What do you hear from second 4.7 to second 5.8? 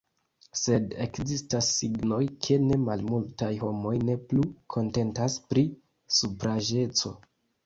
kontentas pri